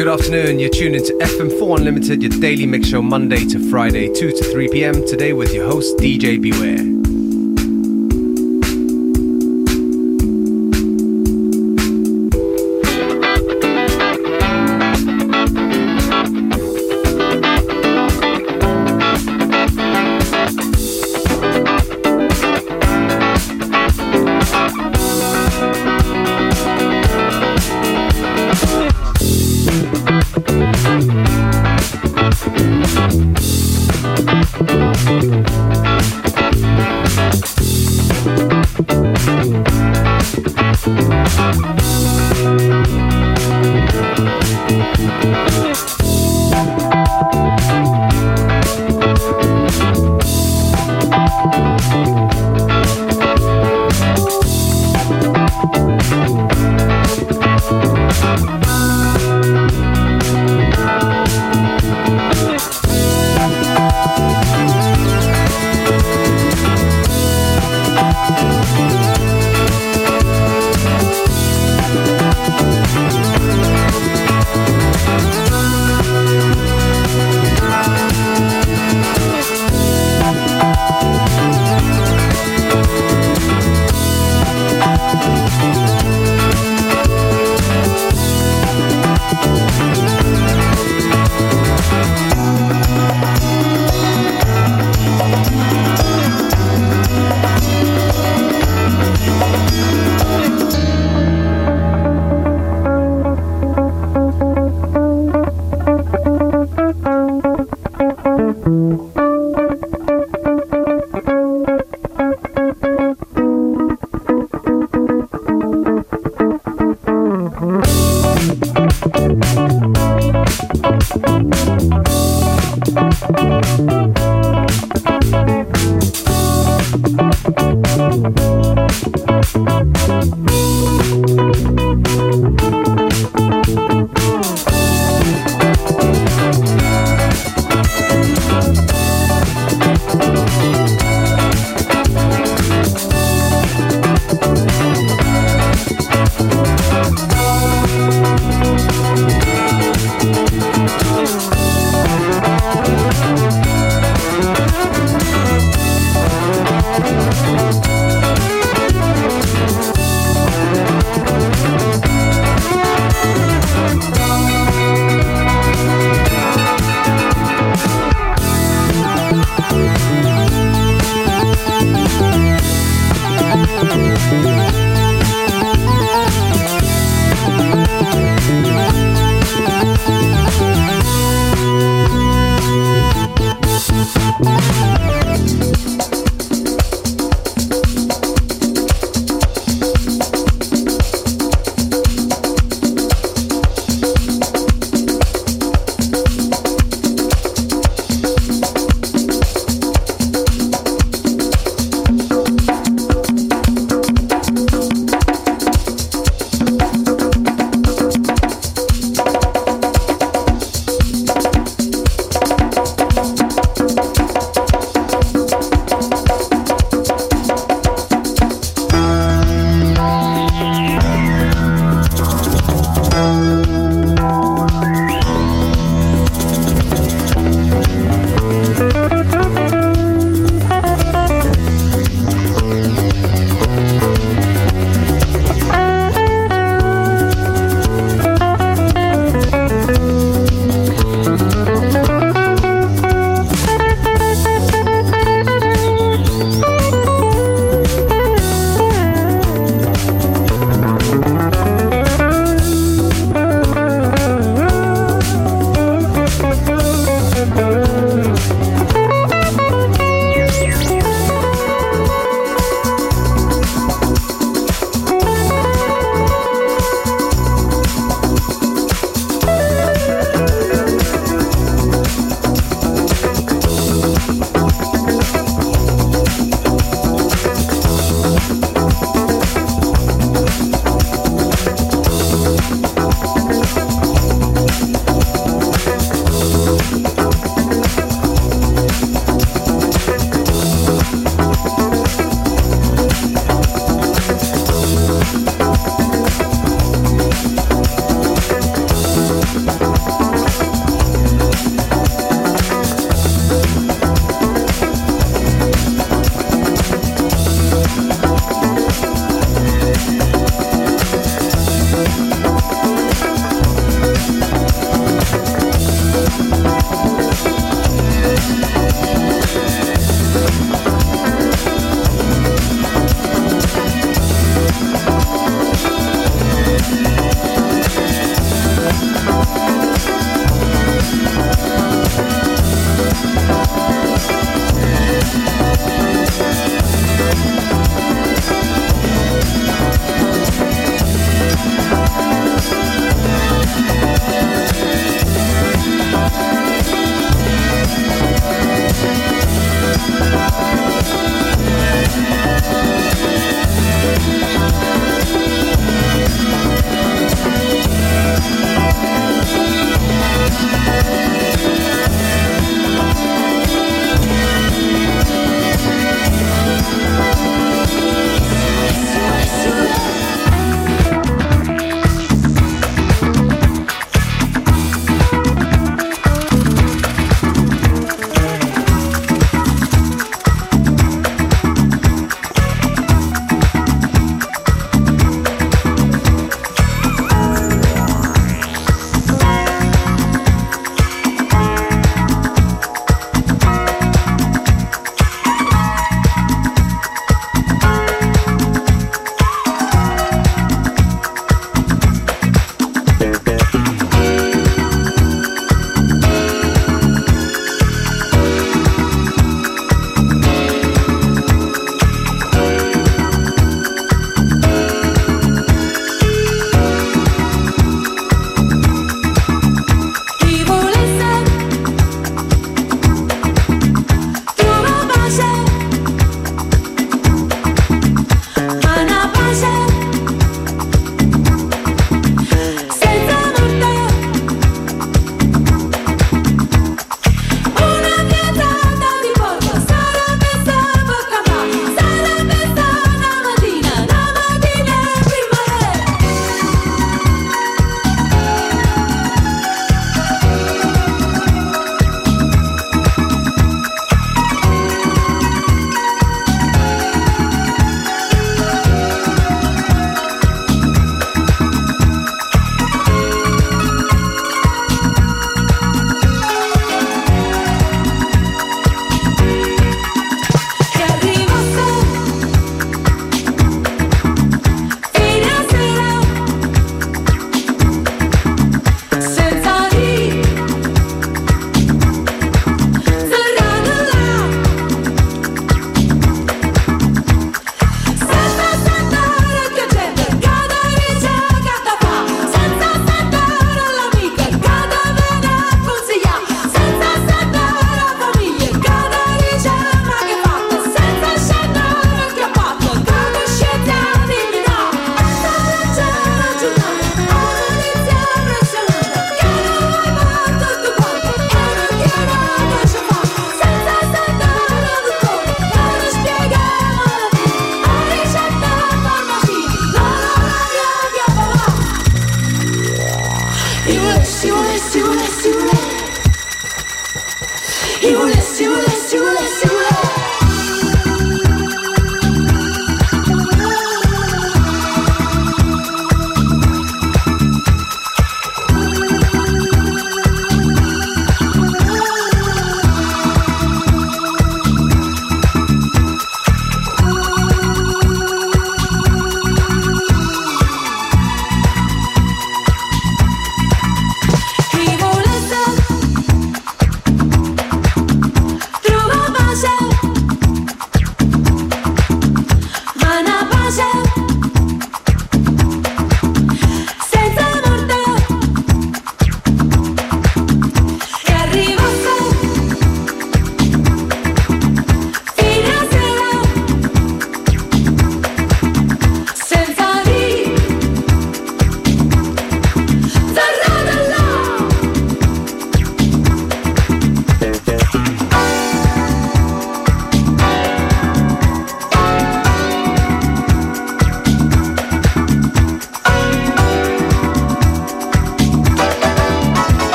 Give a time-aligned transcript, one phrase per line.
[0.00, 4.32] Good afternoon, you're tuned into FM4 Unlimited, your daily mix show Monday to Friday, 2
[4.32, 4.94] to 3 p.m.
[5.06, 6.99] Today with your host, DJ Beware.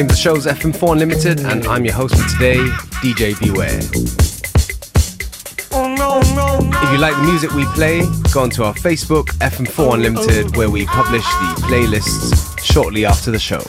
[0.00, 2.56] name of the show is FM4 Unlimited, and I'm your host for today,
[3.02, 3.80] DJ Beware.
[6.82, 8.00] If you like the music we play,
[8.32, 13.60] go onto our Facebook, FM4 Unlimited, where we publish the playlists shortly after the show.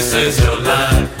[0.00, 1.20] this is your life